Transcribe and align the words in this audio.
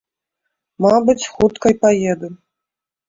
Мабыць, 0.87 1.29
хутка 1.35 1.67
й 1.75 1.81
паеду. 1.85 2.33